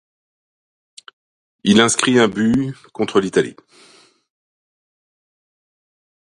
[1.63, 3.55] Il inscrit un but, contre l'Italie.